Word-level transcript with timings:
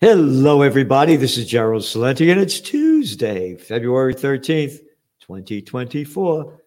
Hello, 0.00 0.62
everybody. 0.62 1.14
This 1.14 1.38
is 1.38 1.46
Gerald 1.46 1.82
Celente, 1.82 2.30
and 2.30 2.40
it's 2.40 2.60
Tuesday, 2.60 3.54
February 3.54 4.12
13th, 4.12 4.80
2024. 5.20 6.60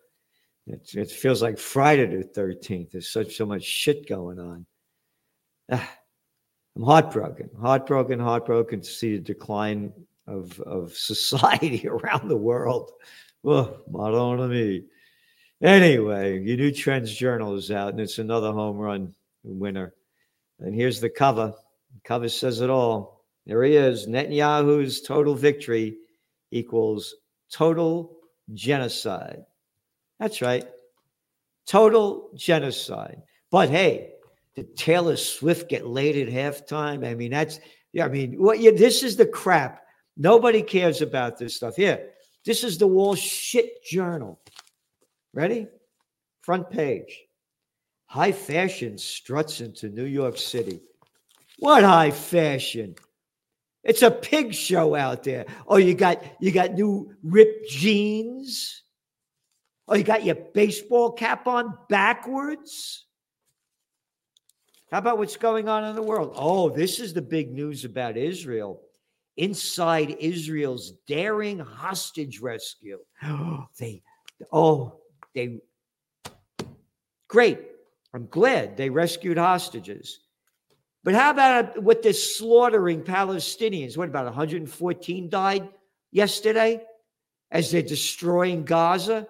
It, 0.68 0.96
it 0.96 1.12
feels 1.12 1.42
like 1.42 1.60
Friday 1.60 2.06
the 2.06 2.24
13th. 2.24 2.92
There's 2.92 3.12
such 3.12 3.36
so 3.36 3.46
much 3.46 3.64
shit 3.64 4.08
going 4.08 4.40
on. 4.40 4.66
Ah, 5.70 5.98
I'm 6.78 6.84
heartbroken, 6.84 7.50
heartbroken, 7.60 8.18
heartbroken 8.18 8.80
to 8.80 8.90
see 8.90 9.18
the 9.18 9.22
decline 9.22 9.92
of, 10.26 10.60
of 10.62 10.94
society 10.96 11.86
around 11.86 12.30
the 12.30 12.38
world. 12.38 12.92
Oh, 13.44 13.82
Madonna 13.92 14.48
me. 14.48 14.86
Anyway, 15.62 16.40
your 16.40 16.58
new 16.58 16.72
Trends 16.72 17.14
Journal 17.14 17.56
is 17.56 17.72
out, 17.72 17.90
and 17.90 18.00
it's 18.00 18.20
another 18.20 18.54
home 18.54 18.78
run 18.78 19.14
winner. 19.44 19.94
And 20.60 20.74
here's 20.74 21.02
the 21.02 21.10
cover. 21.10 21.54
The 21.94 22.02
cover 22.06 22.30
says 22.30 22.62
it 22.62 22.70
all. 22.70 23.17
There 23.48 23.64
he 23.64 23.78
is. 23.78 24.08
Netanyahu's 24.08 25.02
total 25.02 25.34
victory 25.34 25.96
equals 26.52 27.16
total 27.50 28.18
genocide. 28.54 29.46
That's 30.20 30.42
right. 30.42 30.68
Total 31.66 32.30
genocide. 32.36 33.22
But 33.50 33.70
hey, 33.70 34.12
did 34.54 34.76
Taylor 34.76 35.16
Swift 35.16 35.70
get 35.70 35.88
laid 35.88 36.18
at 36.18 36.34
halftime? 36.34 37.08
I 37.08 37.16
mean, 37.16 37.32
that's, 37.32 37.62
yeah, 37.94 38.06
I 38.06 38.10
mean, 38.10 38.34
what, 38.34 38.60
yeah, 38.60 38.72
this 38.72 39.02
is 39.02 39.16
the 39.16 39.26
crap. 39.26 39.82
Nobody 40.18 40.62
cares 40.62 41.02
about 41.02 41.38
this 41.38 41.56
stuff. 41.56 41.78
Here, 41.78 42.10
this 42.46 42.66
is 42.66 42.78
the 42.78 42.88
Wall 42.88 43.16
Shit 43.16 43.82
Journal. 43.84 44.42
Ready? 45.34 45.68
Front 46.42 46.70
page. 46.70 47.24
High 48.08 48.34
fashion 48.34 48.98
struts 48.98 49.62
into 49.62 49.88
New 49.88 50.06
York 50.06 50.38
City. 50.38 50.82
What 51.60 51.84
high 51.84 52.12
fashion? 52.12 52.96
It's 53.88 54.02
a 54.02 54.12
pig 54.12 54.54
show 54.54 54.96
out 54.96 55.24
there. 55.24 55.46
Oh, 55.66 55.78
you 55.78 55.94
got 55.94 56.22
you 56.42 56.52
got 56.52 56.74
new 56.74 57.16
ripped 57.24 57.70
jeans. 57.70 58.84
Oh, 59.88 59.96
you 59.96 60.04
got 60.04 60.26
your 60.26 60.36
baseball 60.36 61.14
cap 61.14 61.48
on 61.48 61.74
backwards. 61.88 63.06
How 64.92 64.98
about 64.98 65.18
what's 65.18 65.38
going 65.38 65.70
on 65.70 65.86
in 65.86 65.96
the 65.96 66.04
world? 66.04 66.34
Oh, 66.36 66.70
this 66.70 67.00
is 67.00 67.14
the 67.14 67.22
big 67.22 67.54
news 67.54 67.86
about 67.86 68.18
Israel. 68.18 68.82
Inside 69.38 70.18
Israel's 70.20 70.92
daring 71.08 71.60
hostage 71.60 72.42
rescue. 72.42 73.00
they 73.80 74.04
oh, 74.52 75.00
they 75.34 75.60
great. 77.30 77.60
I'm 78.14 78.28
glad 78.28 78.76
they 78.76 78.90
rescued 78.90 79.38
hostages. 79.38 80.27
But 81.08 81.16
how 81.16 81.32
about 81.32 81.82
with 81.82 82.04
this 82.04 82.38
slaughtering 82.38 83.02
Palestinians? 83.02 83.96
What 83.96 84.10
about 84.10 84.26
114 84.26 85.30
died 85.30 85.70
yesterday 86.12 86.84
as 87.50 87.72
they're 87.72 87.82
destroying 87.82 88.66
Gaza, 88.66 89.26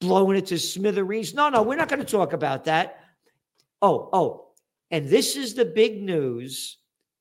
blowing 0.00 0.38
it 0.38 0.46
to 0.46 0.58
smithereens? 0.58 1.34
No, 1.34 1.50
no, 1.50 1.60
we're 1.60 1.76
not 1.76 1.90
going 1.90 1.98
to 1.98 2.10
talk 2.10 2.32
about 2.32 2.64
that. 2.64 3.00
Oh, 3.82 4.08
oh, 4.10 4.46
and 4.90 5.06
this 5.10 5.36
is 5.36 5.52
the 5.52 5.66
big 5.66 6.02
news 6.02 6.78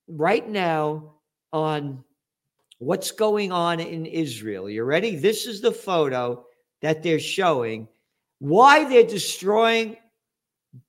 right 0.07 0.47
now 0.47 1.15
on 1.51 2.05
what's 2.77 3.11
going 3.11 3.51
on 3.51 3.81
in 3.81 4.05
Israel. 4.05 4.69
You 4.69 4.85
ready? 4.85 5.17
This 5.17 5.45
is 5.45 5.59
the 5.59 5.73
photo 5.73 6.45
that 6.81 7.03
they're 7.03 7.19
showing 7.19 7.89
why 8.39 8.85
they're 8.85 9.03
destroying, 9.03 9.97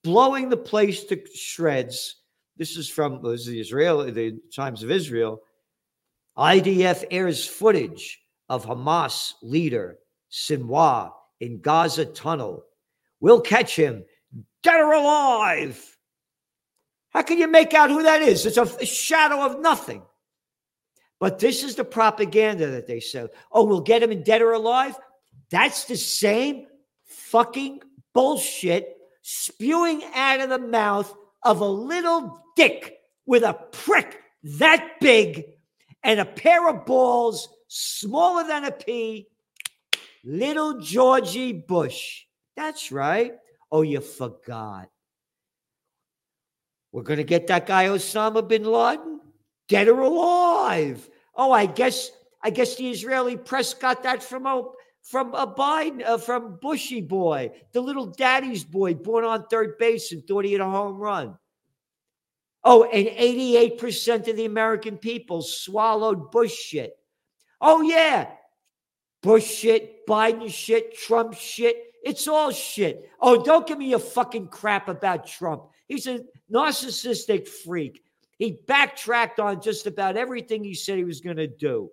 blowing 0.05 0.51
the 0.51 0.57
place 0.57 1.03
to 1.07 1.21
shreds 1.35 2.18
this 2.59 2.77
is 2.77 2.89
from 2.89 3.23
this 3.23 3.43
is 3.43 3.47
the 3.47 3.61
Israel, 3.61 4.05
the 4.11 4.41
Times 4.55 4.83
of 4.83 4.91
Israel. 4.91 5.41
IDF 6.37 7.05
airs 7.11 7.47
footage 7.47 8.21
of 8.49 8.67
Hamas 8.67 9.35
leader 9.43 9.99
Sinwar 10.31 11.13
in 11.41 11.61
Gaza 11.61 12.05
tunnel. 12.05 12.65
We'll 13.21 13.41
catch 13.41 13.75
him 13.75 14.05
dead 14.63 14.81
or 14.81 14.93
alive. 14.93 15.97
How 17.11 17.23
can 17.23 17.39
you 17.39 17.49
make 17.49 17.75
out 17.75 17.91
who 17.91 18.03
that 18.03 18.23
is? 18.23 18.45
It's 18.45 18.59
a, 18.59 18.87
shadow 18.87 19.45
of 19.45 19.61
nothing. 19.61 20.03
But 21.21 21.39
this 21.39 21.65
is 21.65 21.75
the 21.75 21.85
propaganda 21.85 22.69
that 22.69 22.87
they 22.87 23.01
said. 23.01 23.31
Oh, 23.51 23.65
we'll 23.65 23.81
get 23.81 24.03
him 24.03 24.13
in 24.13 24.23
dead 24.23 24.43
or 24.43 24.53
alive. 24.53 24.97
That's 25.51 25.85
the 25.85 25.97
same 25.97 26.67
fucking 27.05 27.81
bullshit 28.15 28.97
spewing 29.23 30.03
out 30.15 30.41
of 30.41 30.51
the 30.51 30.59
mouth 30.59 31.13
of 31.43 31.61
a 31.61 31.69
little 31.69 32.43
dick 32.57 32.99
with 33.27 33.43
a 33.43 33.55
prick 33.73 34.21
that 34.43 35.01
big 35.01 35.45
and 36.03 36.21
a 36.21 36.25
pair 36.25 36.69
of 36.69 36.87
balls 36.87 37.49
smaller 37.69 38.47
than 38.47 38.65
a 38.65 38.73
pea. 38.73 39.27
Little 40.25 40.81
Georgie 40.81 41.53
Bush. 41.53 42.25
That's 42.57 42.91
right. 42.91 43.35
Oh, 43.71 43.83
you 43.83 44.01
forgot. 44.01 44.89
We're 46.93 47.03
going 47.03 47.19
to 47.19 47.25
get 47.25 47.47
that 47.49 47.67
guy 47.67 47.87
Osama 47.87 48.47
bin 48.47 48.65
Laden 48.65 49.21
dead 49.69 49.89
or 49.89 50.01
alive. 50.01 51.09
Oh, 51.35 51.53
I 51.53 51.67
guess 51.67 52.11
I 52.43 52.51
guess 52.51 52.77
the 52.77 52.89
Israeli 52.91 53.37
press 53.37 53.75
got 53.75 54.03
that 54.05 54.23
from 54.23 54.47
from 55.09 55.35
a 55.35 55.47
Biden 55.47 56.05
uh, 56.05 56.19
from 56.19 56.59
Bushy 56.61 57.01
boy, 57.01 57.51
the 57.73 57.81
little 57.81 58.07
daddy's 58.07 58.63
boy 58.63 58.93
born 58.93 59.25
on 59.25 59.47
third 59.47 59.79
base 59.79 60.13
and 60.13 60.27
thought 60.27 60.45
he 60.45 60.53
had 60.53 60.61
a 60.61 60.69
home 60.69 60.99
run. 60.99 61.39
Oh, 62.63 62.85
and 62.85 63.07
88% 63.07 64.29
of 64.29 64.37
the 64.37 64.45
American 64.45 64.99
people 64.99 65.41
swallowed 65.41 66.31
Bush 66.31 66.53
shit. 66.53 66.95
Oh, 67.59 67.81
yeah. 67.81 68.29
Bush 69.23 69.47
shit, 69.47 70.07
Biden 70.07 70.53
shit, 70.53 70.95
Trump 70.95 71.33
shit. 71.33 71.77
It's 72.05 72.29
all 72.29 72.51
shit. 72.51 73.11
Oh, 73.19 73.43
don't 73.43 73.67
give 73.67 73.79
me 73.79 73.95
a 73.95 73.99
fucking 73.99 74.49
crap 74.49 74.89
about 74.89 75.27
Trump. 75.27 75.71
He's 75.87 76.07
a 76.07 76.21
narcissistic 76.53 77.49
freak. 77.49 78.03
He 78.39 78.59
backtracked 78.67 79.41
on 79.41 79.63
just 79.63 79.87
about 79.87 80.19
everything 80.19 80.63
he 80.63 80.75
said 80.75 80.99
he 80.99 81.05
was 81.05 81.23
going 81.23 81.39
to 81.39 81.47
do. 81.47 81.91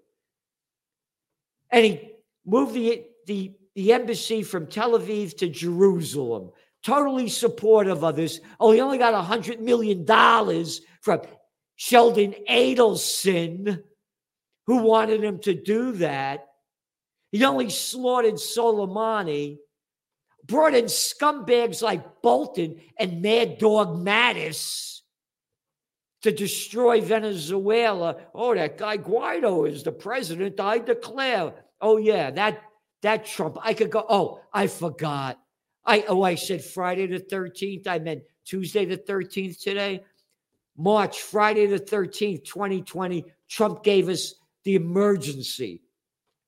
And 1.71 1.85
he 1.85 2.14
moved 2.45 2.73
the, 2.73 3.03
the, 3.27 3.53
the 3.75 3.93
embassy 3.93 4.43
from 4.43 4.67
Tel 4.67 4.97
Aviv 4.97 5.37
to 5.37 5.49
Jerusalem 5.49 6.51
totally 6.85 7.27
supportive 7.27 8.03
of 8.03 8.15
this. 8.15 8.39
Oh, 8.59 8.71
he 8.71 8.79
only 8.79 8.99
got 8.99 9.15
a 9.15 9.27
$100 9.27 9.59
million 9.59 10.05
from 11.01 11.21
Sheldon 11.75 12.35
Adelson, 12.47 13.83
who 14.67 14.77
wanted 14.77 15.23
him 15.23 15.39
to 15.39 15.55
do 15.55 15.93
that. 15.93 16.45
He 17.31 17.43
only 17.43 17.69
slaughtered 17.69 18.35
Soleimani, 18.35 19.57
brought 20.45 20.75
in 20.75 20.85
scumbags 20.85 21.81
like 21.81 22.21
Bolton 22.21 22.79
and 22.99 23.21
Mad 23.21 23.57
Dog 23.57 23.97
Mattis 23.97 24.99
to 26.21 26.31
destroy 26.31 27.01
Venezuela. 27.01 28.17
Oh, 28.33 28.53
that 28.53 28.77
guy 28.77 28.97
Guaido 28.99 29.67
is 29.67 29.83
the 29.83 29.91
president. 29.91 30.59
I 30.59 30.77
declare. 30.77 31.53
Oh, 31.81 31.97
yeah, 31.97 32.31
that 32.31 32.61
that 33.01 33.25
Trump. 33.25 33.57
I 33.61 33.73
could 33.73 33.91
go. 33.91 34.03
Oh, 34.09 34.41
I 34.51 34.67
forgot. 34.67 35.39
I 35.85 36.05
oh, 36.07 36.23
I 36.23 36.35
said 36.35 36.63
Friday 36.63 37.05
the 37.05 37.19
13th. 37.19 37.87
I 37.87 37.99
meant 37.99 38.23
Tuesday 38.43 38.85
the 38.85 38.97
13th 38.97 39.61
today. 39.61 40.03
March, 40.77 41.21
Friday 41.21 41.67
the 41.67 41.79
13th, 41.79 42.43
2020. 42.43 43.25
Trump 43.47 43.83
gave 43.83 44.09
us 44.09 44.35
the 44.63 44.75
emergency, 44.75 45.83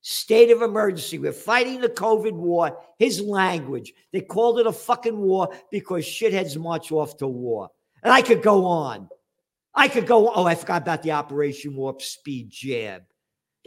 state 0.02 0.52
of 0.52 0.64
emergency. 0.64 1.20
We're 1.20 1.32
fighting 1.32 1.80
the 1.80 1.90
COVID 1.90 2.34
war. 2.34 2.78
His 2.98 3.22
language. 3.22 3.94
They 4.12 4.22
called 4.22 4.60
it 4.60 4.68
a 4.68 4.74
fucking 4.74 5.18
war 5.18 5.50
because 5.72 6.06
shitheads 6.06 6.58
march 6.58 6.92
off 6.92 7.18
to 7.18 7.28
war. 7.28 7.70
And 8.04 8.12
I 8.12 8.22
could 8.22 8.42
go 8.42 8.66
on. 8.66 9.10
I 9.76 9.88
could 9.88 10.08
go. 10.08 10.32
Oh, 10.34 10.46
I 10.46 10.56
forgot 10.56 10.82
about 10.82 11.04
the 11.04 11.12
Operation 11.12 11.76
Warp 11.76 12.02
Speed 12.02 12.50
jab. 12.50 13.04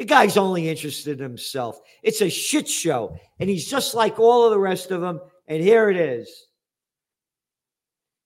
The 0.00 0.06
guy's 0.06 0.38
only 0.38 0.66
interested 0.66 1.18
in 1.18 1.22
himself. 1.22 1.78
It's 2.02 2.22
a 2.22 2.30
shit 2.30 2.66
show. 2.66 3.18
And 3.38 3.50
he's 3.50 3.68
just 3.68 3.94
like 3.94 4.18
all 4.18 4.46
of 4.46 4.50
the 4.50 4.58
rest 4.58 4.90
of 4.92 5.02
them. 5.02 5.20
And 5.46 5.62
here 5.62 5.90
it 5.90 5.98
is. 5.98 6.46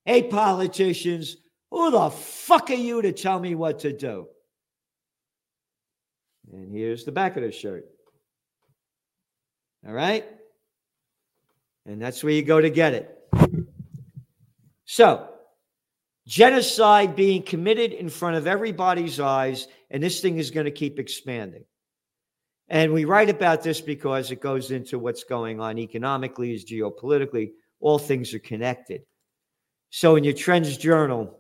Hey, 0.04 0.22
politicians, 0.22 1.36
who 1.72 1.90
the 1.90 2.10
fuck 2.10 2.70
are 2.70 2.74
you 2.74 3.02
to 3.02 3.10
tell 3.10 3.40
me 3.40 3.56
what 3.56 3.80
to 3.80 3.92
do? 3.92 4.28
And 6.52 6.72
here's 6.72 7.04
the 7.04 7.10
back 7.10 7.36
of 7.36 7.42
the 7.42 7.50
shirt. 7.50 7.86
All 9.84 9.92
right? 9.92 10.24
And 11.86 12.00
that's 12.00 12.22
where 12.22 12.34
you 12.34 12.44
go 12.44 12.60
to 12.60 12.70
get 12.70 12.94
it. 12.94 13.18
So, 14.84 15.28
genocide 16.26 17.16
being 17.16 17.42
committed 17.42 17.92
in 17.92 18.08
front 18.08 18.36
of 18.36 18.46
everybody's 18.46 19.20
eyes, 19.20 19.68
and 19.90 20.02
this 20.02 20.20
thing 20.20 20.38
is 20.38 20.50
going 20.50 20.64
to 20.64 20.70
keep 20.70 20.98
expanding. 20.98 21.64
And 22.68 22.92
we 22.92 23.04
write 23.04 23.28
about 23.28 23.62
this 23.62 23.80
because 23.80 24.30
it 24.30 24.40
goes 24.40 24.70
into 24.70 24.98
what's 24.98 25.24
going 25.24 25.60
on 25.60 25.78
economically, 25.78 26.54
as 26.54 26.64
geopolitically. 26.64 27.50
All 27.80 27.98
things 27.98 28.32
are 28.32 28.38
connected. 28.38 29.02
So 29.90 30.16
in 30.16 30.24
your 30.24 30.32
Trends 30.32 30.76
Journal, 30.78 31.38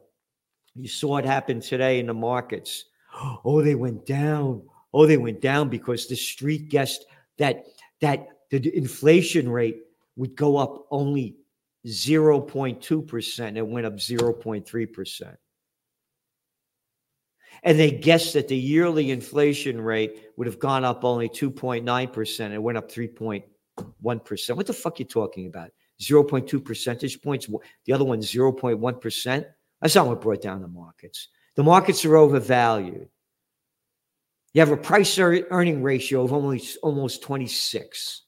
you 0.74 0.88
saw 0.88 1.08
what 1.08 1.24
happened 1.24 1.62
today 1.62 1.98
in 1.98 2.06
the 2.06 2.14
markets. 2.14 2.84
Oh, 3.44 3.62
they 3.62 3.76
went 3.76 4.06
down. 4.06 4.62
Oh, 4.92 5.06
they 5.06 5.16
went 5.16 5.40
down 5.40 5.68
because 5.68 6.08
the 6.08 6.16
street 6.16 6.68
guessed 6.68 7.04
that 7.38 7.64
that 8.00 8.26
the 8.50 8.76
inflation 8.76 9.48
rate 9.48 9.76
would 10.16 10.34
go 10.34 10.56
up 10.56 10.86
only 10.90 11.36
0.2%. 11.86 13.56
It 13.56 13.66
went 13.66 13.86
up 13.86 13.94
0.3%. 13.94 15.36
And 17.62 17.78
they 17.78 17.90
guessed 17.90 18.34
that 18.34 18.48
the 18.48 18.56
yearly 18.56 19.10
inflation 19.10 19.80
rate 19.80 20.30
would 20.36 20.46
have 20.46 20.58
gone 20.58 20.84
up 20.84 21.04
only 21.04 21.28
2.9%. 21.28 22.52
It 22.52 22.62
went 22.62 22.78
up 22.78 22.90
3.1%. 22.90 24.56
What 24.56 24.66
the 24.66 24.72
fuck 24.72 24.94
are 24.94 24.96
you 24.98 25.04
talking 25.04 25.46
about? 25.46 25.70
0.2 26.00 26.64
percentage 26.64 27.22
points. 27.22 27.48
The 27.86 27.92
other 27.92 28.04
one, 28.04 28.20
0.1%. 28.20 29.44
That's 29.80 29.94
not 29.94 30.06
what 30.06 30.20
brought 30.20 30.42
down 30.42 30.60
the 30.62 30.68
markets. 30.68 31.28
The 31.56 31.62
markets 31.62 32.04
are 32.04 32.16
overvalued. 32.16 33.08
You 34.52 34.60
have 34.60 34.70
a 34.70 34.76
price 34.76 35.18
earning 35.18 35.82
ratio 35.82 36.22
of 36.22 36.32
almost 36.32 36.78
almost 36.82 37.22
26. 37.22 38.23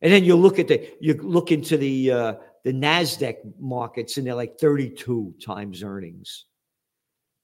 And 0.00 0.12
then 0.12 0.24
you 0.24 0.36
look 0.36 0.58
at 0.58 0.68
the 0.68 0.88
you 1.00 1.14
look 1.14 1.50
into 1.50 1.76
the 1.76 2.12
uh, 2.12 2.34
the 2.64 2.72
Nasdaq 2.72 3.36
markets 3.58 4.16
and 4.16 4.26
they're 4.26 4.34
like 4.34 4.58
32 4.58 5.34
times 5.44 5.82
earnings. 5.82 6.44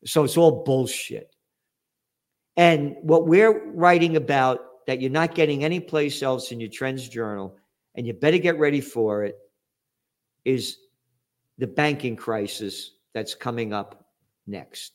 So 0.04 0.24
it's 0.24 0.36
all 0.36 0.64
bullshit. 0.64 1.34
And 2.56 2.96
what 3.02 3.26
we're 3.26 3.72
writing 3.72 4.16
about 4.16 4.60
that 4.86 5.00
you're 5.00 5.10
not 5.10 5.34
getting 5.34 5.64
anyplace 5.64 6.22
else 6.22 6.52
in 6.52 6.60
your 6.60 6.68
trends 6.68 7.08
journal, 7.08 7.56
and 7.94 8.06
you 8.06 8.12
better 8.12 8.38
get 8.38 8.58
ready 8.58 8.80
for 8.80 9.24
it, 9.24 9.36
is 10.44 10.78
the 11.58 11.66
banking 11.66 12.16
crisis 12.16 12.92
that's 13.14 13.34
coming 13.34 13.72
up 13.72 14.06
next. 14.46 14.92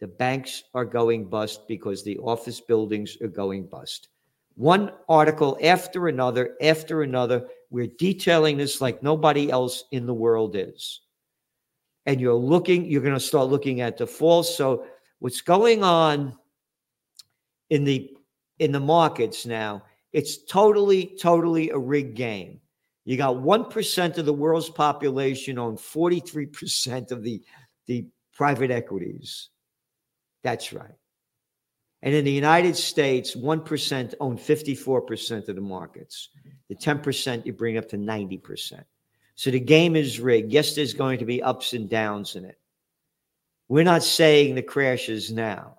The 0.00 0.06
banks 0.06 0.64
are 0.74 0.84
going 0.84 1.26
bust 1.26 1.68
because 1.68 2.02
the 2.02 2.18
office 2.18 2.60
buildings 2.60 3.16
are 3.20 3.28
going 3.28 3.66
bust. 3.66 4.08
One 4.56 4.90
article 5.08 5.58
after 5.62 6.08
another, 6.08 6.56
after 6.60 7.02
another, 7.02 7.46
we're 7.70 7.88
detailing 7.98 8.56
this 8.56 8.80
like 8.80 9.02
nobody 9.02 9.50
else 9.50 9.84
in 9.92 10.06
the 10.06 10.14
world 10.14 10.56
is. 10.56 11.02
And 12.06 12.20
you're 12.20 12.34
looking, 12.34 12.86
you're 12.86 13.02
going 13.02 13.14
to 13.14 13.20
start 13.20 13.48
looking 13.48 13.80
at 13.82 13.98
the 13.98 14.06
falls. 14.06 14.56
So 14.56 14.86
what's 15.18 15.40
going 15.40 15.84
on 15.84 16.36
in 17.68 17.84
the 17.84 18.16
in 18.58 18.72
the 18.72 18.80
markets 18.80 19.44
now, 19.44 19.82
it's 20.12 20.44
totally, 20.44 21.14
totally 21.20 21.70
a 21.70 21.78
rigged 21.78 22.16
game. 22.16 22.60
You 23.04 23.16
got 23.16 23.36
1% 23.36 24.18
of 24.18 24.24
the 24.24 24.32
world's 24.32 24.70
population 24.70 25.58
own 25.58 25.76
43% 25.76 27.10
of 27.12 27.22
the, 27.22 27.42
the 27.86 28.06
private 28.32 28.70
equities. 28.70 29.50
That's 30.42 30.72
right. 30.72 30.94
And 32.02 32.14
in 32.14 32.24
the 32.24 32.32
United 32.32 32.76
States, 32.76 33.34
1% 33.34 34.14
own 34.20 34.38
54% 34.38 35.48
of 35.48 35.56
the 35.56 35.60
markets. 35.60 36.28
The 36.68 36.76
10% 36.76 37.46
you 37.46 37.52
bring 37.52 37.78
up 37.78 37.88
to 37.88 37.96
90%. 37.96 38.84
So 39.34 39.50
the 39.50 39.60
game 39.60 39.96
is 39.96 40.20
rigged. 40.20 40.52
Yes, 40.52 40.74
there's 40.74 40.94
going 40.94 41.18
to 41.18 41.24
be 41.24 41.42
ups 41.42 41.72
and 41.72 41.88
downs 41.88 42.36
in 42.36 42.44
it. 42.44 42.58
We're 43.68 43.84
not 43.84 44.02
saying 44.02 44.54
the 44.54 44.62
crash 44.62 45.08
is 45.08 45.32
now. 45.32 45.78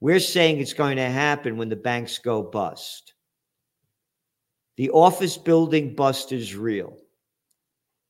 We're 0.00 0.20
saying 0.20 0.58
it's 0.58 0.74
going 0.74 0.96
to 0.96 1.08
happen 1.08 1.56
when 1.56 1.68
the 1.68 1.76
banks 1.76 2.18
go 2.18 2.42
bust. 2.42 3.14
The 4.76 4.90
office 4.90 5.36
building 5.36 5.94
bust 5.94 6.32
is 6.32 6.56
real 6.56 6.96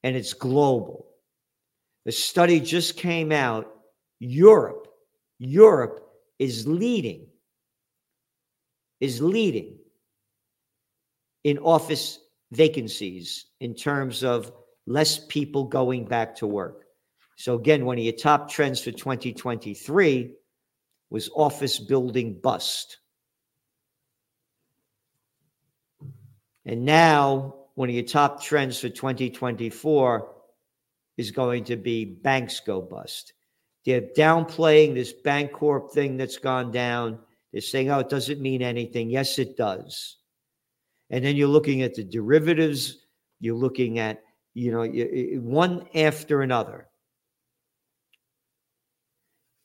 and 0.02 0.16
it's 0.16 0.32
global. 0.32 1.06
The 2.04 2.12
study 2.12 2.60
just 2.60 2.96
came 2.96 3.30
out. 3.30 3.68
Europe, 4.18 4.88
Europe 5.38 6.11
is 6.42 6.66
leading, 6.66 7.28
is 8.98 9.22
leading 9.22 9.78
in 11.44 11.56
office 11.58 12.18
vacancies 12.50 13.46
in 13.60 13.74
terms 13.74 14.24
of 14.24 14.50
less 14.86 15.24
people 15.26 15.64
going 15.64 16.04
back 16.04 16.34
to 16.34 16.46
work. 16.48 16.86
So, 17.36 17.54
again, 17.54 17.84
one 17.84 17.96
of 17.96 18.02
your 18.02 18.12
top 18.12 18.50
trends 18.50 18.80
for 18.82 18.90
2023 18.90 20.32
was 21.10 21.30
office 21.36 21.78
building 21.78 22.40
bust. 22.42 22.98
And 26.64 26.84
now, 26.84 27.54
one 27.76 27.88
of 27.88 27.94
your 27.94 28.04
top 28.04 28.42
trends 28.42 28.80
for 28.80 28.88
2024 28.88 30.28
is 31.16 31.30
going 31.30 31.64
to 31.64 31.76
be 31.76 32.04
banks 32.04 32.58
go 32.58 32.80
bust. 32.80 33.32
They're 33.84 34.02
downplaying 34.16 34.94
this 34.94 35.12
Bancorp 35.12 35.92
thing 35.92 36.16
that's 36.16 36.38
gone 36.38 36.70
down. 36.70 37.18
They're 37.52 37.60
saying, 37.60 37.90
oh, 37.90 37.98
it 37.98 38.08
doesn't 38.08 38.40
mean 38.40 38.62
anything. 38.62 39.10
Yes, 39.10 39.38
it 39.38 39.56
does. 39.56 40.18
And 41.10 41.24
then 41.24 41.36
you're 41.36 41.48
looking 41.48 41.82
at 41.82 41.94
the 41.94 42.04
derivatives. 42.04 43.06
You're 43.40 43.56
looking 43.56 43.98
at, 43.98 44.22
you 44.54 44.70
know, 44.70 44.86
one 45.40 45.86
after 45.94 46.42
another. 46.42 46.88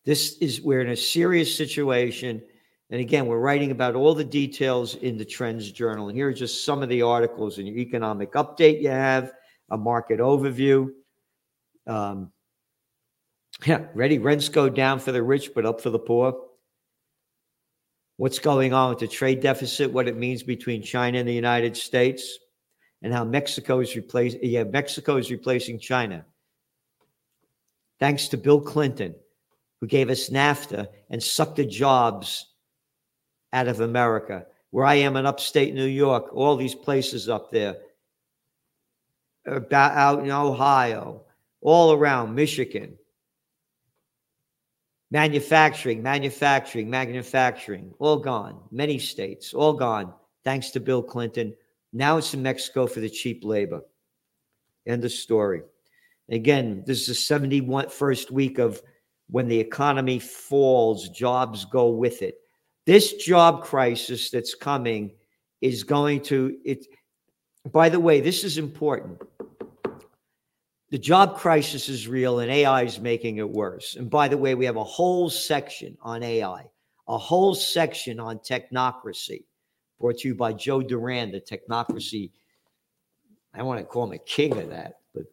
This 0.03 0.37
is, 0.39 0.61
we're 0.61 0.81
in 0.81 0.89
a 0.89 0.97
serious 0.97 1.55
situation. 1.55 2.41
And 2.89 3.01
again, 3.01 3.27
we're 3.27 3.39
writing 3.39 3.71
about 3.71 3.95
all 3.95 4.15
the 4.15 4.23
details 4.23 4.95
in 4.95 5.17
the 5.17 5.25
Trends 5.25 5.71
Journal. 5.71 6.07
And 6.07 6.17
here 6.17 6.29
are 6.29 6.33
just 6.33 6.65
some 6.65 6.81
of 6.81 6.89
the 6.89 7.01
articles 7.01 7.59
in 7.59 7.67
your 7.67 7.77
economic 7.77 8.33
update 8.33 8.81
you 8.81 8.89
have, 8.89 9.33
a 9.69 9.77
market 9.77 10.19
overview. 10.19 10.87
Um, 11.85 12.31
yeah, 13.65 13.85
ready? 13.93 14.19
Rents 14.19 14.49
go 14.49 14.69
down 14.69 14.99
for 14.99 15.11
the 15.11 15.23
rich, 15.23 15.51
but 15.55 15.65
up 15.65 15.81
for 15.81 15.89
the 15.89 15.99
poor. 15.99 16.39
What's 18.17 18.39
going 18.39 18.73
on 18.73 18.89
with 18.89 18.99
the 18.99 19.07
trade 19.07 19.41
deficit? 19.41 19.91
What 19.91 20.07
it 20.07 20.17
means 20.17 20.43
between 20.43 20.81
China 20.81 21.19
and 21.19 21.27
the 21.27 21.33
United 21.33 21.77
States, 21.77 22.39
and 23.01 23.13
how 23.13 23.23
Mexico 23.23 23.79
is 23.79 23.95
replacing. 23.95 24.39
Yeah, 24.43 24.63
Mexico 24.63 25.17
is 25.17 25.31
replacing 25.31 25.79
China. 25.79 26.25
Thanks 27.99 28.27
to 28.29 28.37
Bill 28.37 28.61
Clinton, 28.61 29.15
who 29.81 29.87
gave 29.87 30.09
us 30.09 30.29
NAFTA 30.29 30.87
and 31.09 31.21
sucked 31.21 31.57
the 31.57 31.65
jobs 31.65 32.47
out 33.53 33.67
of 33.67 33.79
America. 33.79 34.45
Where 34.71 34.85
I 34.85 34.95
am 34.95 35.15
in 35.15 35.25
upstate 35.25 35.73
New 35.73 35.85
York, 35.85 36.33
all 36.33 36.55
these 36.55 36.75
places 36.75 37.29
up 37.29 37.51
there, 37.51 37.77
about 39.45 39.93
out 39.93 40.23
in 40.23 40.29
Ohio, 40.31 41.23
all 41.61 41.93
around 41.93 42.35
Michigan, 42.35 42.97
Manufacturing, 45.09 46.03
manufacturing, 46.03 46.89
manufacturing, 46.89 47.93
all 47.99 48.17
gone. 48.17 48.59
Many 48.71 48.99
states, 48.99 49.53
all 49.53 49.73
gone, 49.73 50.13
thanks 50.43 50.71
to 50.71 50.79
Bill 50.79 51.01
Clinton. 51.01 51.53
Now 51.93 52.17
it's 52.17 52.33
in 52.33 52.43
Mexico 52.43 52.87
for 52.87 52.99
the 52.99 53.09
cheap 53.09 53.43
labor. 53.45 53.81
End 54.85 55.05
of 55.05 55.11
story. 55.11 55.61
Again, 56.29 56.83
this 56.85 57.07
is 57.07 57.27
the 57.27 57.39
71st 57.39 58.31
week 58.31 58.59
of 58.59 58.81
when 59.29 59.47
the 59.47 59.59
economy 59.59 60.19
falls, 60.19 61.09
jobs 61.09 61.65
go 61.65 61.89
with 61.89 62.21
it. 62.21 62.35
This 62.85 63.13
job 63.13 63.63
crisis 63.63 64.29
that's 64.29 64.55
coming 64.55 65.11
is 65.61 65.83
going 65.83 66.21
to 66.23 66.57
it. 66.65 66.85
By 67.71 67.89
the 67.89 67.99
way, 67.99 68.21
this 68.21 68.43
is 68.43 68.57
important 68.57 69.21
the 70.89 70.97
job 70.97 71.37
crisis 71.37 71.89
is 71.89 72.07
real 72.07 72.39
and 72.39 72.49
AI 72.49 72.83
is 72.83 72.99
making 72.99 73.37
it 73.37 73.49
worse. 73.49 73.95
And 73.95 74.09
by 74.09 74.27
the 74.27 74.37
way, 74.37 74.55
we 74.55 74.65
have 74.65 74.77
a 74.77 74.83
whole 74.83 75.29
section 75.29 75.97
on 76.01 76.23
AI, 76.23 76.65
a 77.07 77.17
whole 77.17 77.53
section 77.53 78.19
on 78.19 78.39
technocracy, 78.39 79.43
brought 79.99 80.19
to 80.19 80.29
you 80.29 80.35
by 80.35 80.53
Joe 80.53 80.81
Duran, 80.81 81.31
the 81.31 81.41
technocracy. 81.41 82.31
I 83.53 83.63
want 83.63 83.79
to 83.79 83.85
call 83.85 84.05
him 84.05 84.13
a 84.13 84.17
king 84.19 84.57
of 84.57 84.69
that, 84.69 84.99
but 85.13 85.23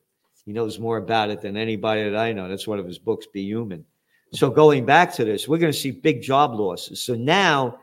he 0.45 0.53
knows 0.53 0.79
more 0.79 0.97
about 0.97 1.31
it 1.31 1.41
than 1.41 1.57
anybody 1.57 2.03
that 2.03 2.17
I 2.17 2.33
know. 2.33 2.49
That's 2.49 2.67
one 2.67 2.81
of 2.81 2.87
his 2.87 2.99
books, 2.99 3.27
Be 3.27 3.43
Human. 3.43 3.85
So 4.33 4.51
going 4.51 4.85
back 4.85 5.13
to 5.15 5.25
this, 5.25 5.47
we're 5.47 5.59
going 5.59 5.73
to 5.73 5.79
see 5.79 5.93
big 5.93 6.21
job 6.21 6.55
losses. 6.55 7.01
So 7.01 7.15
now 7.15 7.79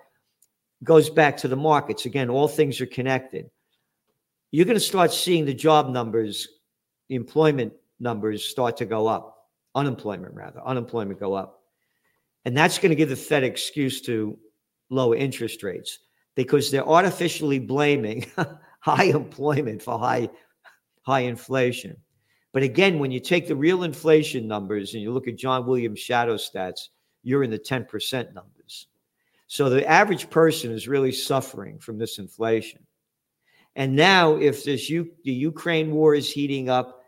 goes 0.83 1.09
back 1.09 1.37
to 1.37 1.47
the 1.47 1.55
markets. 1.55 2.05
Again, 2.05 2.29
all 2.29 2.49
things 2.49 2.81
are 2.81 2.87
connected. 2.87 3.49
You're 4.49 4.65
going 4.65 4.75
to 4.75 4.81
start 4.81 5.13
seeing 5.13 5.45
the 5.45 5.53
job 5.53 5.89
numbers 5.89 6.49
employment 7.11 7.73
numbers 7.99 8.43
start 8.43 8.77
to 8.77 8.85
go 8.85 9.07
up, 9.07 9.49
unemployment 9.75 10.33
rather, 10.33 10.61
unemployment 10.65 11.19
go 11.19 11.33
up. 11.33 11.61
And 12.45 12.57
that's 12.57 12.79
going 12.79 12.89
to 12.89 12.95
give 12.95 13.09
the 13.09 13.15
Fed 13.15 13.43
excuse 13.43 14.01
to 14.01 14.37
lower 14.89 15.15
interest 15.15 15.61
rates 15.61 15.99
because 16.35 16.71
they're 16.71 16.87
artificially 16.87 17.59
blaming 17.59 18.25
high 18.79 19.05
employment 19.05 19.81
for 19.81 19.99
high 19.99 20.29
high 21.03 21.21
inflation. 21.21 21.97
But 22.53 22.63
again, 22.63 22.99
when 22.99 23.11
you 23.11 23.19
take 23.19 23.47
the 23.47 23.55
real 23.55 23.83
inflation 23.83 24.47
numbers 24.47 24.93
and 24.93 25.01
you 25.01 25.11
look 25.11 25.27
at 25.27 25.37
John 25.37 25.65
Williams' 25.65 25.99
shadow 25.99 26.35
stats, 26.35 26.89
you're 27.23 27.43
in 27.43 27.49
the 27.49 27.59
10% 27.59 28.33
numbers. 28.33 28.87
So 29.47 29.69
the 29.69 29.87
average 29.87 30.29
person 30.29 30.71
is 30.71 30.87
really 30.87 31.11
suffering 31.11 31.79
from 31.79 31.97
this 31.97 32.19
inflation. 32.19 32.85
And 33.75 33.95
now, 33.95 34.35
if 34.35 34.63
this 34.63 34.89
U- 34.89 35.11
the 35.23 35.31
Ukraine 35.31 35.91
war 35.91 36.13
is 36.13 36.31
heating 36.31 36.69
up, 36.69 37.00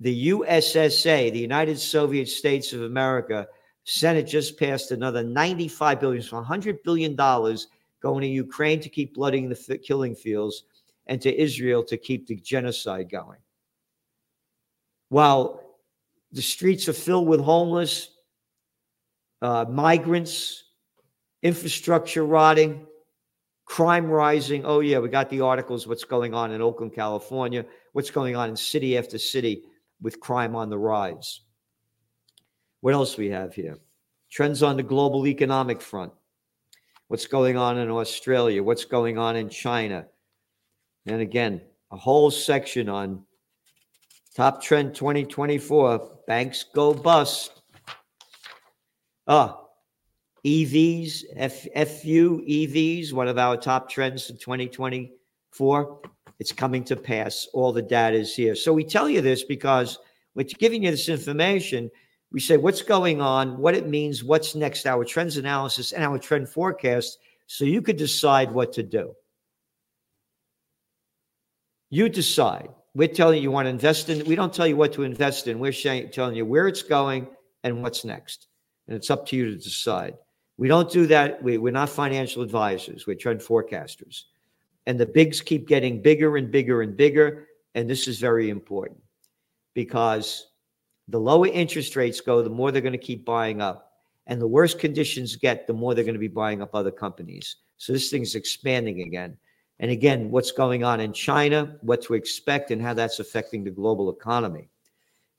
the 0.00 0.28
USSA, 0.28 1.32
the 1.32 1.38
United 1.38 1.78
Soviet 1.78 2.28
States 2.28 2.72
of 2.72 2.82
America, 2.82 3.46
Senate 3.84 4.26
just 4.26 4.58
passed 4.58 4.90
another 4.90 5.22
95 5.22 6.00
billion, 6.00 6.22
so 6.22 6.36
100 6.36 6.82
billion 6.82 7.14
dollars 7.14 7.68
going 8.00 8.22
to 8.22 8.28
Ukraine 8.28 8.80
to 8.80 8.88
keep 8.88 9.14
blooding 9.14 9.48
the 9.48 9.78
killing 9.78 10.14
fields 10.14 10.64
and 11.06 11.20
to 11.20 11.40
Israel 11.40 11.82
to 11.84 11.96
keep 11.96 12.26
the 12.26 12.36
genocide 12.36 13.10
going. 13.10 13.38
While 15.10 15.60
the 16.32 16.42
streets 16.42 16.88
are 16.88 16.94
filled 16.94 17.28
with 17.28 17.40
homeless, 17.40 18.10
uh, 19.42 19.66
migrants, 19.68 20.64
infrastructure 21.42 22.24
rotting, 22.24 22.86
crime 23.66 24.06
rising. 24.06 24.64
Oh, 24.64 24.80
yeah, 24.80 24.98
we 24.98 25.08
got 25.08 25.30
the 25.30 25.42
articles 25.42 25.86
what's 25.86 26.04
going 26.04 26.34
on 26.34 26.50
in 26.50 26.60
Oakland, 26.60 26.94
California, 26.94 27.64
what's 27.92 28.10
going 28.10 28.34
on 28.34 28.50
in 28.50 28.56
city 28.56 28.98
after 28.98 29.18
city 29.18 29.62
with 30.04 30.20
crime 30.20 30.54
on 30.54 30.68
the 30.68 30.78
rise. 30.78 31.40
What 32.82 32.92
else 32.92 33.16
we 33.16 33.30
have 33.30 33.54
here? 33.54 33.78
Trends 34.30 34.62
on 34.62 34.76
the 34.76 34.82
global 34.82 35.26
economic 35.26 35.80
front. 35.80 36.12
What's 37.08 37.26
going 37.26 37.56
on 37.56 37.78
in 37.78 37.90
Australia? 37.90 38.62
What's 38.62 38.84
going 38.84 39.16
on 39.16 39.34
in 39.34 39.48
China? 39.48 40.06
And 41.06 41.22
again, 41.22 41.62
a 41.90 41.96
whole 41.96 42.30
section 42.30 42.88
on 42.90 43.24
top 44.36 44.62
trend 44.62 44.94
2024 44.94 46.18
banks 46.26 46.64
go 46.74 46.92
bust. 46.92 47.62
Ah, 49.26 49.58
EVs, 50.44 51.24
F, 51.36 51.62
FU 51.62 52.44
EVs, 52.46 53.14
one 53.14 53.28
of 53.28 53.38
our 53.38 53.56
top 53.56 53.88
trends 53.88 54.28
in 54.28 54.36
2024. 54.36 56.00
It's 56.44 56.52
coming 56.52 56.84
to 56.84 56.94
pass. 56.94 57.48
All 57.54 57.72
the 57.72 57.80
data 57.80 58.18
is 58.18 58.36
here. 58.36 58.54
So 58.54 58.70
we 58.70 58.84
tell 58.84 59.08
you 59.08 59.22
this 59.22 59.44
because 59.44 59.98
we're 60.34 60.44
giving 60.44 60.82
you 60.82 60.90
this 60.90 61.08
information. 61.08 61.90
We 62.32 62.38
say 62.38 62.58
what's 62.58 62.82
going 62.82 63.22
on, 63.22 63.56
what 63.56 63.74
it 63.74 63.88
means, 63.88 64.22
what's 64.22 64.54
next, 64.54 64.84
our 64.84 65.06
trends 65.06 65.38
analysis, 65.38 65.92
and 65.92 66.04
our 66.04 66.18
trend 66.18 66.50
forecast, 66.50 67.16
so 67.46 67.64
you 67.64 67.80
could 67.80 67.96
decide 67.96 68.52
what 68.52 68.74
to 68.74 68.82
do. 68.82 69.14
You 71.88 72.10
decide. 72.10 72.68
We're 72.94 73.08
telling 73.08 73.38
you 73.38 73.44
you 73.44 73.50
want 73.50 73.64
to 73.64 73.70
invest 73.70 74.10
in. 74.10 74.26
We 74.26 74.36
don't 74.36 74.52
tell 74.52 74.66
you 74.66 74.76
what 74.76 74.92
to 74.92 75.02
invest 75.02 75.48
in. 75.48 75.58
We're 75.58 75.72
telling 75.72 76.36
you 76.36 76.44
where 76.44 76.68
it's 76.68 76.82
going 76.82 77.26
and 77.62 77.82
what's 77.82 78.04
next. 78.04 78.48
And 78.86 78.94
it's 78.94 79.08
up 79.08 79.24
to 79.28 79.36
you 79.36 79.46
to 79.46 79.56
decide. 79.56 80.18
We 80.58 80.68
don't 80.68 80.92
do 80.92 81.06
that. 81.06 81.42
We, 81.42 81.56
we're 81.56 81.72
not 81.72 81.88
financial 81.88 82.42
advisors. 82.42 83.06
We're 83.06 83.16
trend 83.16 83.40
forecasters. 83.40 84.24
And 84.86 84.98
the 84.98 85.06
bigs 85.06 85.40
keep 85.40 85.66
getting 85.66 86.02
bigger 86.02 86.36
and 86.36 86.50
bigger 86.50 86.82
and 86.82 86.96
bigger. 86.96 87.48
And 87.74 87.88
this 87.88 88.06
is 88.06 88.18
very 88.18 88.50
important 88.50 89.00
because 89.74 90.46
the 91.08 91.20
lower 91.20 91.46
interest 91.46 91.96
rates 91.96 92.20
go, 92.20 92.42
the 92.42 92.50
more 92.50 92.70
they're 92.70 92.82
going 92.82 92.92
to 92.92 92.98
keep 92.98 93.24
buying 93.24 93.60
up. 93.60 93.92
And 94.26 94.40
the 94.40 94.46
worse 94.46 94.74
conditions 94.74 95.36
get, 95.36 95.66
the 95.66 95.74
more 95.74 95.94
they're 95.94 96.04
going 96.04 96.14
to 96.14 96.18
be 96.20 96.28
buying 96.28 96.62
up 96.62 96.74
other 96.74 96.90
companies. 96.90 97.56
So 97.76 97.92
this 97.92 98.10
thing's 98.10 98.34
expanding 98.34 99.02
again. 99.02 99.36
And 99.80 99.90
again, 99.90 100.30
what's 100.30 100.52
going 100.52 100.84
on 100.84 101.00
in 101.00 101.12
China, 101.12 101.76
what 101.80 102.00
to 102.02 102.14
expect, 102.14 102.70
and 102.70 102.80
how 102.80 102.94
that's 102.94 103.18
affecting 103.18 103.64
the 103.64 103.70
global 103.70 104.10
economy. 104.10 104.68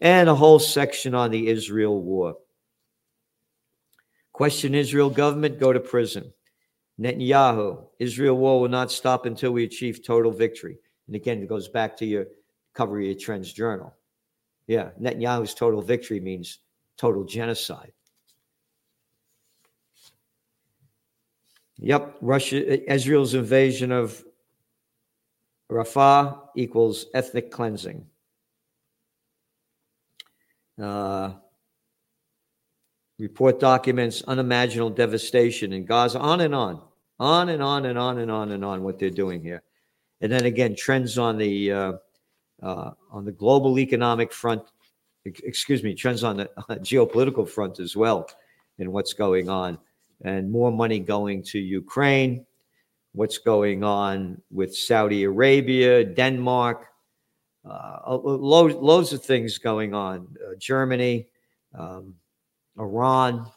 And 0.01 0.29
a 0.29 0.35
whole 0.35 0.59
section 0.59 1.15
on 1.15 1.31
the 1.31 1.47
Israel 1.47 2.01
war. 2.01 2.35
Question 4.33 4.75
Israel 4.75 5.09
government, 5.09 5.59
go 5.59 5.71
to 5.71 5.79
prison. 5.79 6.33
Netanyahu, 6.99 7.85
Israel 7.99 8.37
war 8.37 8.61
will 8.61 8.69
not 8.69 8.91
stop 8.91 9.25
until 9.25 9.51
we 9.51 9.63
achieve 9.63 10.03
total 10.03 10.31
victory. 10.31 10.77
And 11.07 11.15
again, 11.15 11.41
it 11.41 11.49
goes 11.49 11.67
back 11.67 11.97
to 11.97 12.05
your 12.05 12.27
cover 12.73 12.99
of 12.99 13.05
your 13.05 13.15
Trends 13.15 13.51
Journal. 13.51 13.93
Yeah, 14.67 14.89
Netanyahu's 14.99 15.53
total 15.53 15.81
victory 15.81 16.19
means 16.19 16.59
total 16.97 17.23
genocide. 17.23 17.91
Yep, 21.77 22.17
Russia, 22.21 22.91
Israel's 22.91 23.33
invasion 23.33 23.91
of 23.91 24.23
Rafah 25.69 26.39
equals 26.55 27.07
ethnic 27.13 27.51
cleansing. 27.51 28.05
Uh, 30.81 31.33
report 33.19 33.59
documents 33.59 34.23
unimaginable 34.27 34.89
devastation 34.89 35.73
in 35.73 35.85
Gaza, 35.85 36.19
on 36.19 36.41
and 36.41 36.53
on, 36.53 36.81
on 37.19 37.49
and 37.49 37.63
on 37.63 37.85
and 37.85 37.97
on 37.97 38.19
and 38.19 38.31
on 38.31 38.51
and 38.51 38.65
on 38.65 38.83
what 38.83 38.99
they're 38.99 39.09
doing 39.09 39.41
here. 39.41 39.63
And 40.21 40.31
then 40.31 40.45
again, 40.45 40.75
trends 40.75 41.17
on 41.17 41.37
the 41.37 41.71
uh, 41.71 41.93
uh, 42.61 42.91
on 43.11 43.25
the 43.25 43.31
global 43.31 43.79
economic 43.79 44.31
front, 44.31 44.63
excuse 45.25 45.83
me, 45.83 45.93
trends 45.93 46.23
on 46.23 46.37
the 46.37 46.49
geopolitical 46.69 47.47
front 47.47 47.79
as 47.79 47.95
well, 47.95 48.27
and 48.79 48.91
what's 48.91 49.13
going 49.13 49.49
on, 49.49 49.77
and 50.23 50.51
more 50.51 50.71
money 50.71 50.99
going 50.99 51.43
to 51.43 51.59
Ukraine, 51.59 52.45
what's 53.13 53.37
going 53.37 53.83
on 53.83 54.41
with 54.51 54.75
Saudi 54.75 55.23
Arabia, 55.23 56.03
Denmark, 56.03 56.87
uh, 57.69 58.17
loads, 58.17 58.75
loads 58.75 59.13
of 59.13 59.23
things 59.23 59.57
going 59.57 59.93
on, 59.93 60.27
uh, 60.45 60.55
Germany. 60.57 61.27
Um, 61.77 62.15
Iran, 62.77 63.49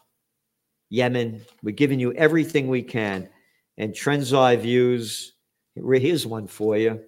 Yemen. 0.89 1.41
We're 1.63 1.75
giving 1.75 1.99
you 1.99 2.13
everything 2.13 2.67
we 2.67 2.81
can. 2.81 3.29
And 3.77 3.93
Trends 3.93 4.33
Eye 4.33 4.55
Views, 4.55 5.33
here's 5.75 6.25
one 6.25 6.47
for 6.47 6.77
you. 6.77 7.01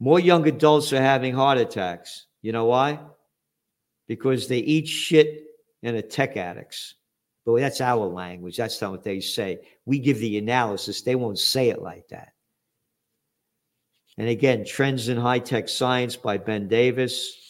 More 0.00 0.18
young 0.18 0.48
adults 0.48 0.92
are 0.92 1.00
having 1.00 1.34
heart 1.34 1.58
attacks. 1.58 2.26
You 2.42 2.52
know 2.52 2.64
why? 2.64 2.98
Because 4.08 4.48
they 4.48 4.58
eat 4.58 4.88
shit 4.88 5.44
and 5.82 5.96
are 5.96 6.02
tech 6.02 6.36
addicts. 6.36 6.94
But 7.44 7.60
that's 7.60 7.80
our 7.80 8.06
language. 8.06 8.56
That's 8.56 8.80
not 8.80 8.90
what 8.90 9.04
they 9.04 9.20
say. 9.20 9.60
We 9.84 9.98
give 9.98 10.18
the 10.18 10.38
analysis. 10.38 11.02
They 11.02 11.14
won't 11.14 11.38
say 11.38 11.68
it 11.68 11.82
like 11.82 12.08
that. 12.08 12.32
And 14.18 14.28
again, 14.28 14.64
Trends 14.64 15.08
in 15.08 15.16
High 15.16 15.38
Tech 15.38 15.68
Science 15.68 16.16
by 16.16 16.36
Ben 16.38 16.68
Davis 16.68 17.49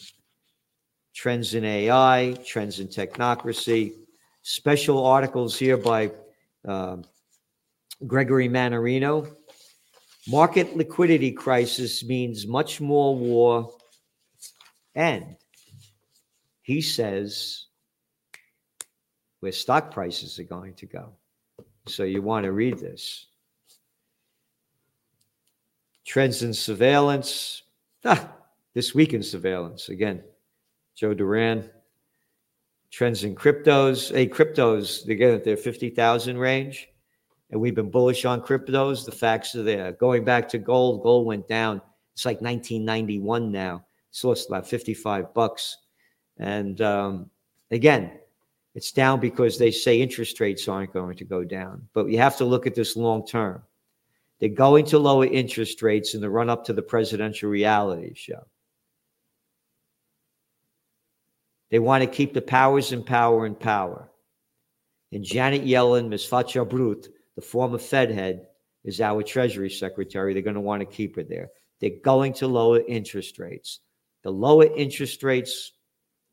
trends 1.13 1.53
in 1.53 1.65
AI, 1.65 2.35
trends 2.45 2.79
in 2.79 2.87
technocracy, 2.87 3.93
special 4.41 5.05
articles 5.05 5.57
here 5.57 5.77
by 5.77 6.11
uh, 6.67 6.97
Gregory 8.07 8.49
Mannarino. 8.49 9.29
Market 10.27 10.75
liquidity 10.75 11.31
crisis 11.31 12.03
means 12.03 12.45
much 12.45 12.79
more 12.79 13.15
war, 13.15 13.73
and 14.95 15.35
he 16.61 16.81
says 16.81 17.65
where 19.39 19.51
stock 19.51 19.91
prices 19.91 20.37
are 20.39 20.43
going 20.43 20.75
to 20.75 20.85
go. 20.85 21.09
So 21.87 22.03
you 22.03 22.21
want 22.21 22.43
to 22.45 22.51
read 22.51 22.77
this. 22.77 23.25
Trends 26.05 26.43
in 26.43 26.53
surveillance. 26.53 27.63
Ah, 28.05 28.31
this 28.73 28.93
week 28.93 29.13
in 29.13 29.23
surveillance 29.23 29.89
again. 29.89 30.23
Joe 31.01 31.15
Duran. 31.15 31.67
Trends 32.91 33.23
in 33.23 33.33
cryptos. 33.33 34.13
Hey, 34.13 34.27
cryptos, 34.27 35.03
they 35.03 35.13
again, 35.13 35.33
at 35.33 35.43
their 35.43 35.57
50,000 35.57 36.37
range. 36.37 36.89
And 37.49 37.59
we've 37.59 37.73
been 37.73 37.89
bullish 37.89 38.23
on 38.23 38.39
cryptos. 38.39 39.03
The 39.03 39.11
facts 39.11 39.55
are 39.55 39.63
there. 39.63 39.93
Going 39.93 40.23
back 40.23 40.47
to 40.49 40.59
gold, 40.59 41.01
gold 41.01 41.25
went 41.25 41.47
down. 41.47 41.81
It's 42.13 42.23
like 42.23 42.39
1991 42.39 43.51
now. 43.51 43.83
It's 44.11 44.23
lost 44.23 44.47
about 44.47 44.67
55 44.67 45.33
bucks. 45.33 45.77
And 46.37 46.79
um, 46.81 47.31
again, 47.71 48.11
it's 48.75 48.91
down 48.91 49.19
because 49.19 49.57
they 49.57 49.71
say 49.71 49.99
interest 49.99 50.39
rates 50.39 50.67
aren't 50.67 50.93
going 50.93 51.17
to 51.17 51.25
go 51.25 51.43
down. 51.43 51.87
But 51.93 52.09
you 52.09 52.19
have 52.19 52.37
to 52.37 52.45
look 52.45 52.67
at 52.67 52.75
this 52.75 52.95
long 52.95 53.25
term. 53.25 53.63
They're 54.39 54.49
going 54.49 54.85
to 54.85 54.99
lower 54.99 55.25
interest 55.25 55.81
rates 55.81 56.13
in 56.13 56.21
the 56.21 56.29
run 56.29 56.51
up 56.51 56.63
to 56.65 56.73
the 56.73 56.83
presidential 56.83 57.49
reality 57.49 58.13
show. 58.13 58.45
They 61.71 61.79
want 61.79 62.03
to 62.03 62.07
keep 62.07 62.33
the 62.33 62.41
powers 62.41 62.91
in 62.91 63.03
power 63.03 63.45
and 63.45 63.57
power. 63.57 64.11
And 65.13 65.23
Janet 65.23 65.65
Yellen, 65.65 66.09
Ms. 66.09 66.25
Fatja 66.25 66.67
Brut, 66.67 67.07
the 67.35 67.41
former 67.41 67.77
Fed 67.77 68.11
head, 68.11 68.47
is 68.83 68.99
our 68.99 69.23
Treasury 69.23 69.69
Secretary. 69.69 70.33
They're 70.33 70.41
going 70.41 70.55
to 70.55 70.61
want 70.61 70.81
to 70.81 70.85
keep 70.85 71.15
her 71.15 71.23
there. 71.23 71.49
They're 71.79 72.01
going 72.03 72.33
to 72.33 72.47
lower 72.47 72.81
interest 72.87 73.39
rates. 73.39 73.79
The 74.23 74.31
lower 74.31 74.65
interest 74.75 75.23
rates 75.23 75.71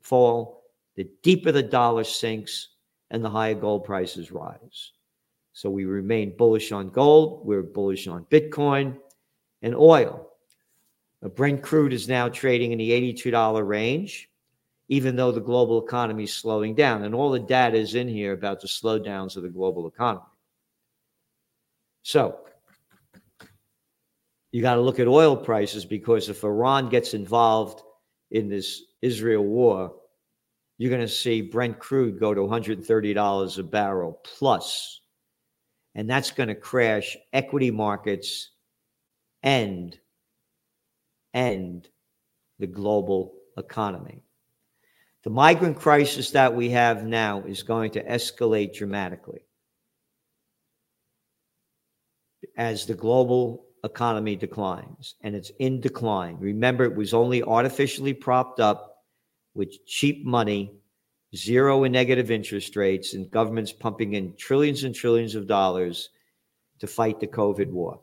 fall, 0.01 0.65
the 0.97 1.09
deeper 1.23 1.53
the 1.53 1.63
dollar 1.63 2.05
sinks, 2.05 2.71
and 3.11 3.25
the 3.25 3.31
higher 3.31 3.55
gold 3.55 3.85
prices 3.85 4.31
rise. 4.31 4.93
So 5.53 5.71
we 5.71 5.85
remain 5.85 6.37
bullish 6.37 6.73
on 6.73 6.91
gold. 6.91 7.47
We're 7.47 7.63
bullish 7.63 8.07
on 8.07 8.25
Bitcoin 8.27 8.97
and 9.63 9.75
oil. 9.75 10.31
Brent 11.35 11.63
crude 11.63 11.93
is 11.93 12.09
now 12.09 12.29
trading 12.29 12.73
in 12.73 12.79
the 12.79 12.91
$82 12.91 13.67
range 13.67 14.29
even 14.89 15.17
though 15.17 15.31
the 15.31 15.41
global 15.41 15.85
economy 15.85 16.25
is 16.25 16.33
slowing 16.33 16.75
down. 16.75 17.05
And 17.05 17.15
all 17.15 17.31
the 17.31 17.39
data 17.39 17.77
is 17.77 17.95
in 17.95 18.09
here 18.09 18.33
about 18.33 18.61
the 18.61 18.69
slowdowns 18.69 19.37
of 19.37 19.43
the 19.43 19.49
global 19.49 19.87
economy. 19.87 20.25
So 22.03 22.41
you 24.51 24.63
got 24.63 24.77
to 24.77 24.81
look 24.81 24.99
at 24.99 25.07
oil 25.07 25.37
prices 25.37 25.85
because 25.85 26.29
if 26.29 26.43
Iran 26.43 26.89
gets 26.89 27.13
involved 27.13 27.83
in 28.31 28.49
this 28.49 28.83
Israel 29.03 29.45
war, 29.45 29.95
you're 30.79 30.91
going 30.91 31.03
to 31.03 31.09
see 31.09 31.43
Brent 31.43 31.79
crude 31.79 32.19
go 32.19 32.33
to 32.33 32.41
$130 32.41 33.59
a 33.59 33.63
barrel 33.65 34.21
plus, 34.25 35.01
and 35.95 36.09
that's 36.09 36.31
going 36.31 36.49
to 36.49 36.55
crash 36.55 37.17
equity 37.33 37.71
markets 37.71 38.53
and 39.43 39.99
end 41.35 41.89
the 42.59 42.67
global 42.67 43.35
economy. 43.57 44.23
The 45.25 45.31
migrant 45.31 45.79
crisis 45.79 46.31
that 46.31 46.55
we 46.55 46.71
have 46.71 47.05
now 47.05 47.43
is 47.43 47.63
going 47.63 47.91
to 47.93 48.05
escalate 48.05 48.75
dramatically 48.75 49.41
as 52.57 52.87
the 52.87 52.95
global 52.95 53.67
economy 53.85 54.37
declines, 54.37 55.15
and 55.23 55.35
it's 55.35 55.51
in 55.59 55.81
decline. 55.81 56.37
Remember, 56.39 56.85
it 56.85 56.95
was 56.95 57.15
only 57.15 57.43
artificially 57.43 58.13
propped 58.13 58.61
up 58.61 59.05
with 59.55 59.85
cheap 59.87 60.25
money, 60.25 60.73
zero 61.35 61.85
and 61.85 61.93
negative 61.93 62.31
interest 62.31 62.77
rates, 62.77 63.15
and 63.15 63.31
governments 63.31 63.73
pumping 63.73 64.15
in 64.15 64.35
trillions 64.37 64.85
and 64.85 64.95
trillions 64.95 65.35
of 65.35 65.47
dollars 65.47 66.11
to 66.79 66.87
fight 66.87 67.21
the 67.21 67.27
COVID 67.27 67.71
war. 67.71 68.01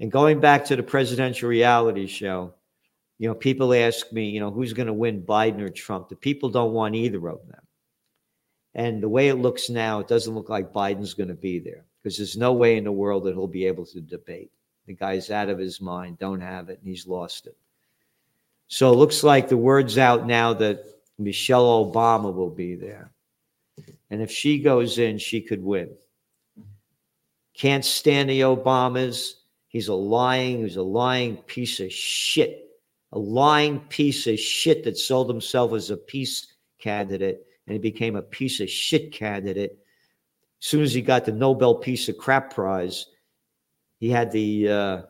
And 0.00 0.10
going 0.10 0.40
back 0.40 0.64
to 0.66 0.76
the 0.76 0.82
presidential 0.82 1.48
reality 1.48 2.06
show, 2.06 2.54
you 3.20 3.28
know, 3.28 3.34
people 3.34 3.74
ask 3.74 4.10
me, 4.12 4.30
you 4.30 4.40
know, 4.40 4.50
who's 4.50 4.72
going 4.72 4.86
to 4.86 4.94
win, 4.94 5.20
Biden 5.20 5.60
or 5.60 5.68
Trump? 5.68 6.08
The 6.08 6.16
people 6.16 6.48
don't 6.48 6.72
want 6.72 6.94
either 6.94 7.28
of 7.28 7.46
them. 7.48 7.60
And 8.74 9.02
the 9.02 9.10
way 9.10 9.28
it 9.28 9.34
looks 9.34 9.68
now, 9.68 10.00
it 10.00 10.08
doesn't 10.08 10.34
look 10.34 10.48
like 10.48 10.72
Biden's 10.72 11.12
going 11.12 11.28
to 11.28 11.34
be 11.34 11.58
there 11.58 11.84
because 12.02 12.16
there's 12.16 12.38
no 12.38 12.54
way 12.54 12.78
in 12.78 12.84
the 12.84 12.92
world 12.92 13.24
that 13.24 13.34
he'll 13.34 13.46
be 13.46 13.66
able 13.66 13.84
to 13.84 14.00
debate. 14.00 14.50
The 14.86 14.94
guy's 14.94 15.30
out 15.30 15.50
of 15.50 15.58
his 15.58 15.82
mind, 15.82 16.18
don't 16.18 16.40
have 16.40 16.70
it, 16.70 16.78
and 16.78 16.88
he's 16.88 17.06
lost 17.06 17.46
it. 17.46 17.58
So 18.68 18.90
it 18.90 18.96
looks 18.96 19.22
like 19.22 19.50
the 19.50 19.56
word's 19.58 19.98
out 19.98 20.26
now 20.26 20.54
that 20.54 20.82
Michelle 21.18 21.92
Obama 21.92 22.32
will 22.32 22.48
be 22.48 22.74
there. 22.74 23.12
And 24.08 24.22
if 24.22 24.30
she 24.30 24.60
goes 24.60 24.98
in, 24.98 25.18
she 25.18 25.42
could 25.42 25.62
win. 25.62 25.90
Can't 27.52 27.84
stand 27.84 28.30
the 28.30 28.40
Obamas. 28.40 29.32
He's 29.68 29.88
a 29.88 29.94
lying, 29.94 30.62
he's 30.62 30.76
a 30.76 30.82
lying 30.82 31.36
piece 31.36 31.80
of 31.80 31.92
shit 31.92 32.68
a 33.12 33.18
lying 33.18 33.80
piece 33.80 34.26
of 34.26 34.38
shit 34.38 34.84
that 34.84 34.96
sold 34.96 35.28
himself 35.28 35.72
as 35.72 35.90
a 35.90 35.96
peace 35.96 36.54
candidate 36.78 37.44
and 37.66 37.74
he 37.74 37.78
became 37.78 38.16
a 38.16 38.22
piece 38.22 38.60
of 38.60 38.70
shit 38.70 39.12
candidate. 39.12 39.78
As 40.60 40.66
soon 40.66 40.82
as 40.82 40.92
he 40.92 41.02
got 41.02 41.24
the 41.24 41.32
Nobel 41.32 41.76
Peace 41.76 42.08
of 42.08 42.18
Crap 42.18 42.54
Prize, 42.54 43.06
he 43.98 44.10
had 44.10 44.30
the 44.30 44.68
uh, 44.68 45.02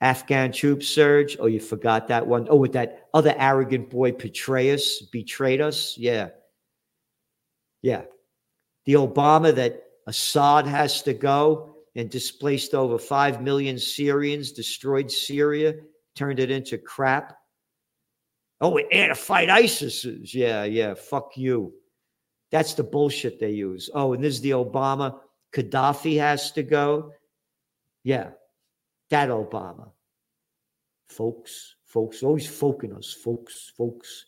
Afghan 0.00 0.52
troop 0.52 0.82
surge. 0.82 1.36
Oh, 1.38 1.46
you 1.46 1.60
forgot 1.60 2.08
that 2.08 2.26
one. 2.26 2.46
Oh, 2.50 2.56
with 2.56 2.72
that 2.72 3.08
other 3.14 3.34
arrogant 3.38 3.90
boy 3.90 4.12
Petraeus 4.12 5.10
betrayed 5.10 5.60
us. 5.60 5.96
Yeah. 5.96 6.30
Yeah. 7.82 8.02
The 8.84 8.94
Obama 8.94 9.54
that 9.54 9.84
Assad 10.06 10.66
has 10.66 11.02
to 11.02 11.14
go 11.14 11.76
and 11.94 12.10
displaced 12.10 12.74
over 12.74 12.98
5 12.98 13.42
million 13.42 13.78
Syrians, 13.78 14.52
destroyed 14.52 15.10
Syria 15.10 15.74
turned 16.14 16.38
it 16.38 16.50
into 16.50 16.78
crap. 16.78 17.36
Oh, 18.60 18.70
we're 18.70 18.88
to 18.88 19.14
fight 19.14 19.50
ISIS. 19.50 20.04
Yeah, 20.34 20.64
yeah, 20.64 20.94
fuck 20.94 21.36
you. 21.36 21.74
That's 22.52 22.74
the 22.74 22.84
bullshit 22.84 23.40
they 23.40 23.50
use. 23.50 23.90
Oh, 23.92 24.12
and 24.12 24.22
this 24.22 24.34
is 24.34 24.40
the 24.40 24.50
Obama. 24.50 25.18
Gaddafi 25.52 26.18
has 26.18 26.52
to 26.52 26.62
go. 26.62 27.12
Yeah, 28.04 28.30
that 29.10 29.30
Obama. 29.30 29.90
Folks, 31.08 31.74
folks, 31.86 32.22
always 32.22 32.46
folking 32.46 32.94
us, 32.94 33.12
folks, 33.12 33.72
folks. 33.76 34.26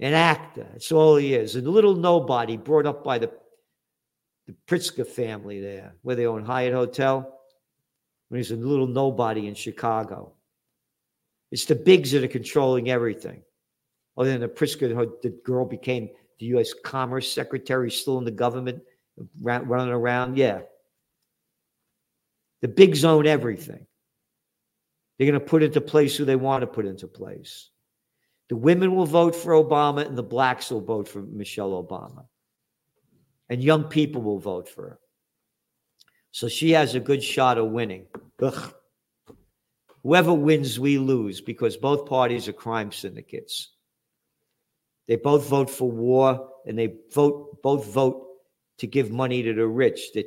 An 0.00 0.14
actor. 0.14 0.66
That's 0.72 0.92
all 0.92 1.16
he 1.16 1.34
is. 1.34 1.56
A 1.56 1.60
little 1.60 1.94
nobody 1.94 2.56
brought 2.56 2.86
up 2.86 3.04
by 3.04 3.18
the, 3.18 3.30
the 4.46 4.56
Pritzker 4.66 5.06
family 5.06 5.60
there, 5.60 5.94
where 6.02 6.16
they 6.16 6.26
own 6.26 6.44
Hyatt 6.44 6.72
Hotel 6.72 7.39
when 8.30 8.38
he's 8.38 8.52
a 8.52 8.56
little 8.56 8.86
nobody 8.86 9.46
in 9.48 9.54
Chicago. 9.54 10.32
It's 11.50 11.66
the 11.66 11.74
bigs 11.74 12.12
that 12.12 12.24
are 12.24 12.28
controlling 12.28 12.88
everything. 12.88 13.42
Other 14.16 14.30
than 14.30 14.40
the 14.40 14.48
Pritzker, 14.48 14.88
the 15.20 15.30
girl 15.44 15.64
became 15.64 16.08
the 16.38 16.46
U.S. 16.46 16.72
Commerce 16.72 17.30
Secretary, 17.30 17.90
still 17.90 18.18
in 18.18 18.24
the 18.24 18.30
government, 18.30 18.82
running 19.40 19.92
around. 19.92 20.38
Yeah. 20.38 20.60
The 22.62 22.68
bigs 22.68 23.04
own 23.04 23.26
everything. 23.26 23.86
They're 25.18 25.30
going 25.30 25.40
to 25.40 25.46
put 25.46 25.62
into 25.62 25.80
place 25.80 26.16
who 26.16 26.24
they 26.24 26.36
want 26.36 26.62
to 26.62 26.66
put 26.66 26.86
into 26.86 27.08
place. 27.08 27.68
The 28.48 28.56
women 28.56 28.94
will 28.94 29.06
vote 29.06 29.34
for 29.34 29.52
Obama, 29.52 30.06
and 30.06 30.16
the 30.16 30.22
blacks 30.22 30.70
will 30.70 30.80
vote 30.80 31.08
for 31.08 31.20
Michelle 31.22 31.70
Obama. 31.82 32.26
And 33.48 33.62
young 33.62 33.84
people 33.84 34.22
will 34.22 34.38
vote 34.38 34.68
for 34.68 34.82
her. 34.82 34.98
So 36.32 36.48
she 36.48 36.70
has 36.72 36.94
a 36.94 37.00
good 37.00 37.22
shot 37.22 37.58
of 37.58 37.70
winning. 37.70 38.06
Ugh. 38.40 38.74
Whoever 40.02 40.32
wins, 40.32 40.80
we 40.80 40.98
lose 40.98 41.40
because 41.40 41.76
both 41.76 42.06
parties 42.06 42.48
are 42.48 42.52
crime 42.52 42.90
syndicates. 42.92 43.70
They 45.08 45.16
both 45.16 45.48
vote 45.48 45.68
for 45.68 45.90
war 45.90 46.48
and 46.66 46.78
they 46.78 46.94
vote 47.12 47.62
both 47.62 47.92
vote 47.92 48.26
to 48.78 48.86
give 48.86 49.10
money 49.10 49.42
to 49.42 49.52
the 49.52 49.66
rich. 49.66 50.12
The 50.14 50.26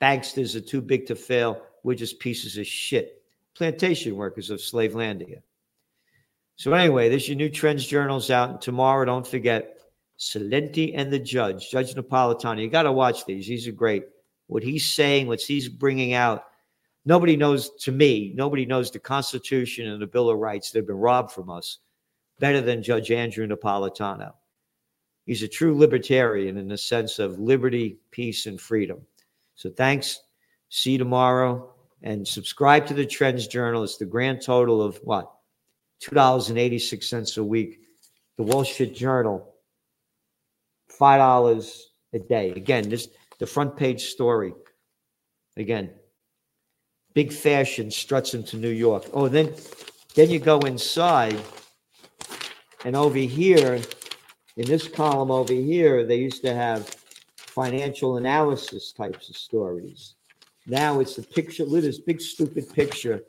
banksters 0.00 0.54
are 0.54 0.60
too 0.60 0.80
big 0.80 1.06
to 1.06 1.16
fail. 1.16 1.62
We're 1.82 1.96
just 1.96 2.20
pieces 2.20 2.56
of 2.56 2.66
shit. 2.66 3.22
Plantation 3.54 4.14
workers 4.14 4.50
of 4.50 4.60
Slavelandia. 4.60 5.42
So 6.56 6.72
anyway, 6.74 7.08
this 7.08 7.26
your 7.26 7.36
new 7.36 7.48
trends 7.48 7.86
journals 7.86 8.30
out. 8.30 8.50
And 8.50 8.60
tomorrow, 8.60 9.04
don't 9.06 9.26
forget 9.26 9.78
Celente 10.18 10.92
and 10.94 11.10
the 11.10 11.18
Judge, 11.18 11.70
Judge 11.70 11.94
Napolitano. 11.94 12.60
You 12.60 12.68
got 12.68 12.82
to 12.82 12.92
watch 12.92 13.24
these. 13.24 13.48
These 13.48 13.66
are 13.66 13.72
great 13.72 14.04
what 14.50 14.62
he's 14.64 14.84
saying, 14.84 15.28
what 15.28 15.40
he's 15.40 15.68
bringing 15.68 16.12
out. 16.12 16.44
Nobody 17.04 17.36
knows, 17.36 17.70
to 17.82 17.92
me, 17.92 18.32
nobody 18.34 18.66
knows 18.66 18.90
the 18.90 18.98
Constitution 18.98 19.86
and 19.86 20.02
the 20.02 20.06
Bill 20.06 20.28
of 20.28 20.38
Rights. 20.38 20.70
They've 20.70 20.86
been 20.86 20.96
robbed 20.96 21.30
from 21.30 21.48
us 21.48 21.78
better 22.40 22.60
than 22.60 22.82
Judge 22.82 23.12
Andrew 23.12 23.46
Napolitano. 23.46 24.32
He's 25.24 25.44
a 25.44 25.48
true 25.48 25.78
libertarian 25.78 26.56
in 26.56 26.66
the 26.66 26.76
sense 26.76 27.20
of 27.20 27.38
liberty, 27.38 27.98
peace, 28.10 28.46
and 28.46 28.60
freedom. 28.60 29.00
So 29.54 29.70
thanks. 29.70 30.20
See 30.68 30.92
you 30.92 30.98
tomorrow. 30.98 31.72
And 32.02 32.26
subscribe 32.26 32.86
to 32.86 32.94
the 32.94 33.06
Trends 33.06 33.46
Journal. 33.46 33.84
It's 33.84 33.98
the 33.98 34.06
grand 34.06 34.42
total 34.42 34.82
of 34.82 34.96
what? 35.04 35.30
$2.86 36.02 37.38
a 37.38 37.44
week. 37.44 37.80
The 38.36 38.42
Wall 38.42 38.64
Street 38.64 38.96
Journal, 38.96 39.54
$5 40.98 41.80
a 42.14 42.18
day. 42.18 42.50
Again, 42.52 42.88
this 42.88 43.08
the 43.40 43.46
front 43.46 43.76
page 43.76 44.04
story. 44.04 44.54
Again, 45.56 45.90
big 47.14 47.32
fashion 47.32 47.90
struts 47.90 48.34
into 48.34 48.56
New 48.56 48.70
York. 48.70 49.06
Oh, 49.12 49.26
then 49.26 49.52
then 50.14 50.30
you 50.30 50.38
go 50.38 50.60
inside, 50.60 51.40
and 52.84 52.94
over 52.94 53.18
here, 53.18 53.80
in 54.56 54.66
this 54.66 54.86
column 54.86 55.30
over 55.30 55.52
here, 55.52 56.04
they 56.04 56.16
used 56.16 56.42
to 56.42 56.54
have 56.54 56.88
financial 57.36 58.16
analysis 58.16 58.92
types 58.92 59.28
of 59.28 59.36
stories. 59.36 60.14
Now 60.66 61.00
it's 61.00 61.18
a 61.18 61.22
picture, 61.22 61.64
look 61.64 61.78
at 61.78 61.84
this 61.84 61.98
big 61.98 62.20
stupid 62.20 62.72
picture 62.72 63.22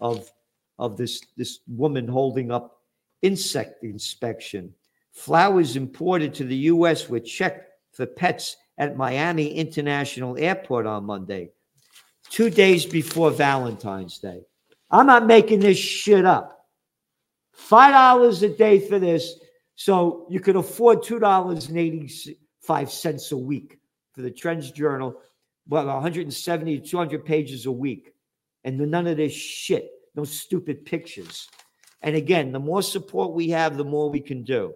of 0.00 0.30
of 0.78 0.96
this 0.96 1.20
this 1.36 1.60
woman 1.68 2.08
holding 2.08 2.50
up 2.50 2.80
insect 3.22 3.84
inspection. 3.84 4.74
Flowers 5.12 5.76
imported 5.76 6.32
to 6.34 6.44
the 6.44 6.56
U.S. 6.72 7.08
were 7.08 7.20
checked 7.20 7.70
for 7.92 8.06
pets 8.06 8.56
at 8.78 8.96
Miami 8.96 9.48
International 9.48 10.38
Airport 10.38 10.86
on 10.86 11.04
Monday, 11.04 11.50
two 12.30 12.48
days 12.48 12.86
before 12.86 13.30
Valentine's 13.30 14.18
Day. 14.18 14.40
I'm 14.90 15.06
not 15.06 15.26
making 15.26 15.60
this 15.60 15.76
shit 15.76 16.24
up. 16.24 16.54
$5 17.68 18.42
a 18.42 18.48
day 18.56 18.78
for 18.78 18.98
this. 18.98 19.38
So 19.74 20.26
you 20.30 20.40
could 20.40 20.56
afford 20.56 21.02
$2.85 21.02 23.32
a 23.32 23.36
week 23.36 23.78
for 24.12 24.22
the 24.22 24.30
Trends 24.30 24.70
Journal. 24.70 25.20
Well, 25.68 25.86
170 25.86 26.80
to 26.80 26.86
200 26.86 27.24
pages 27.24 27.66
a 27.66 27.72
week. 27.72 28.14
And 28.64 28.78
none 28.78 29.06
of 29.06 29.16
this 29.16 29.32
shit, 29.32 29.90
no 30.14 30.24
stupid 30.24 30.84
pictures. 30.84 31.48
And 32.02 32.16
again, 32.16 32.52
the 32.52 32.60
more 32.60 32.82
support 32.82 33.34
we 33.34 33.50
have, 33.50 33.76
the 33.76 33.84
more 33.84 34.08
we 34.08 34.20
can 34.20 34.44
do. 34.44 34.72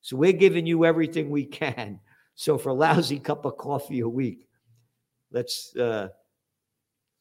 So 0.00 0.16
we're 0.16 0.32
giving 0.32 0.66
you 0.66 0.84
everything 0.84 1.30
we 1.30 1.44
can. 1.44 2.00
So 2.42 2.58
for 2.58 2.70
a 2.70 2.74
lousy 2.74 3.18
cup 3.28 3.44
of 3.44 3.56
coffee 3.56 4.00
a 4.00 4.08
week, 4.08 4.48
let's 5.30 5.76
uh, 5.76 6.08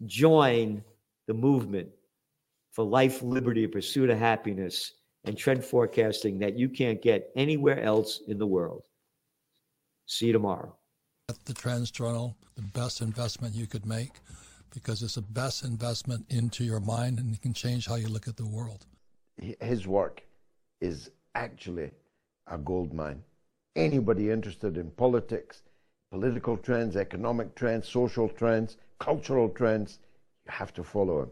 join 0.08 0.84
the 1.28 1.36
movement 1.36 1.90
for 2.72 2.84
life, 2.84 3.22
liberty, 3.22 3.68
pursuit 3.68 4.10
of 4.10 4.18
happiness, 4.18 4.94
and 5.26 5.38
trend 5.38 5.64
forecasting 5.64 6.40
that 6.40 6.58
you 6.58 6.70
can't 6.70 7.04
get 7.04 7.30
anywhere 7.36 7.84
else 7.84 8.22
in 8.28 8.40
the 8.40 8.48
world. 8.48 8.88
See 10.08 10.26
you 10.26 10.34
tomorrow. 10.34 10.76
The 11.46 11.54
Trends 11.54 11.92
Journal, 11.92 12.36
the 12.56 12.64
best 12.64 13.02
investment 13.02 13.54
you 13.54 13.68
could 13.68 13.86
make 13.86 14.14
because 14.74 15.04
it's 15.04 15.16
the 15.16 15.22
best 15.22 15.64
investment 15.64 16.26
into 16.30 16.64
your 16.64 16.80
mind 16.80 17.20
and 17.20 17.36
it 17.36 17.44
can 17.44 17.54
change 17.54 17.86
how 17.86 17.94
you 17.96 18.08
look 18.08 18.28
at 18.28 18.38
the 18.38 18.48
world. 18.48 18.88
His 19.38 19.86
work 19.86 20.24
is 20.82 21.12
actually 21.36 21.92
a 22.48 22.58
gold 22.58 22.92
mine. 22.92 23.22
Anybody 23.76 24.30
interested 24.30 24.78
in 24.78 24.92
politics, 24.92 25.64
political 26.12 26.58
trends, 26.58 26.98
economic 26.98 27.56
trends, 27.56 27.88
social 27.88 28.28
trends, 28.28 28.76
cultural 29.00 29.48
trends, 29.48 30.00
you 30.46 30.52
have 30.52 30.74
to 30.74 30.84
follow 30.84 31.22
him, 31.22 31.32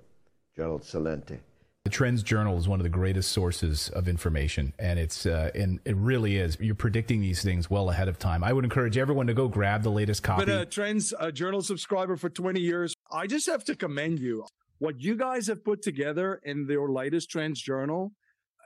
Gerald 0.55 0.83
Celente. 0.83 1.39
The 1.83 1.89
Trends 1.89 2.23
Journal 2.23 2.57
is 2.57 2.67
one 2.67 2.79
of 2.79 2.83
the 2.83 2.89
greatest 2.89 3.31
sources 3.31 3.89
of 3.89 4.07
information, 4.07 4.73
and 4.79 4.97
it's 4.99 5.25
uh, 5.25 5.49
and 5.53 5.79
it 5.83 5.95
really 5.97 6.37
is. 6.37 6.57
You're 6.61 6.75
predicting 6.75 7.19
these 7.19 7.41
things 7.41 7.69
well 7.69 7.89
ahead 7.89 8.07
of 8.07 8.17
time. 8.17 8.43
I 8.43 8.53
would 8.53 8.63
encourage 8.63 8.97
everyone 8.97 9.27
to 9.27 9.33
go 9.33 9.49
grab 9.49 9.83
the 9.83 9.91
latest 9.91 10.23
copy. 10.23 10.45
Been 10.45 10.59
a 10.59 10.65
Trends 10.65 11.13
uh, 11.19 11.31
Journal 11.31 11.61
subscriber 11.61 12.15
for 12.15 12.29
20 12.29 12.59
years. 12.59 12.93
I 13.11 13.27
just 13.27 13.47
have 13.47 13.65
to 13.65 13.75
commend 13.75 14.19
you. 14.19 14.45
What 14.77 15.01
you 15.01 15.17
guys 15.17 15.47
have 15.47 15.63
put 15.65 15.81
together 15.81 16.39
in 16.43 16.67
your 16.69 16.89
latest 16.89 17.29
Trends 17.29 17.61
Journal, 17.61 18.13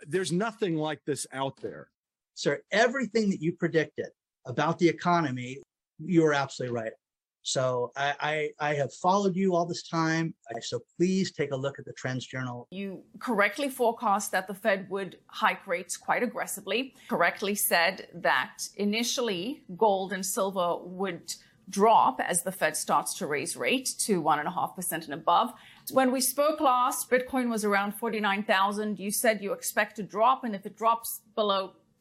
there's 0.05 0.31
nothing 0.31 0.75
like 0.75 1.05
this 1.05 1.25
out 1.31 1.61
there. 1.61 1.87
Sir, 2.35 2.61
everything 2.71 3.29
that 3.29 3.41
you 3.41 3.53
predicted 3.53 4.07
about 4.45 4.79
the 4.79 4.87
economy, 4.87 5.59
you 5.99 6.23
were 6.23 6.33
absolutely 6.33 6.75
right. 6.75 6.91
So 7.43 7.91
I, 7.97 8.13
I, 8.59 8.69
I, 8.71 8.73
have 8.75 8.93
followed 8.93 9.35
you 9.35 9.53
all 9.53 9.65
this 9.65 9.83
time. 9.83 10.33
So 10.61 10.79
please 10.97 11.33
take 11.33 11.51
a 11.51 11.55
look 11.55 11.77
at 11.77 11.83
the 11.83 11.91
Trends 11.91 12.25
Journal. 12.25 12.67
You 12.71 13.03
correctly 13.19 13.67
forecast 13.67 14.31
that 14.31 14.47
the 14.47 14.53
Fed 14.53 14.89
would 14.89 15.17
hike 15.27 15.67
rates 15.67 15.97
quite 15.97 16.23
aggressively, 16.23 16.95
correctly 17.09 17.53
said 17.53 18.07
that 18.13 18.69
initially 18.77 19.65
gold 19.75 20.13
and 20.13 20.25
silver 20.25 20.77
would 20.83 21.33
drop 21.69 22.19
as 22.21 22.43
the 22.43 22.51
Fed 22.51 22.77
starts 22.77 23.13
to 23.15 23.27
raise 23.27 23.55
rate 23.55 23.93
to 23.99 24.21
1.5% 24.21 24.91
and 24.93 25.13
above. 25.13 25.53
When 25.91 26.11
we 26.11 26.21
spoke 26.21 26.61
last, 26.61 27.09
Bitcoin 27.09 27.49
was 27.49 27.65
around 27.65 27.93
49,000. 27.93 28.99
You 28.99 29.11
said 29.11 29.41
you 29.41 29.53
expect 29.53 29.97
to 29.97 30.03
drop, 30.03 30.43
and 30.43 30.55
if 30.55 30.65
it 30.65 30.77
drops 30.77 31.21
below 31.35 31.73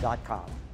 www.thebusinessmindset.com. 0.00 0.65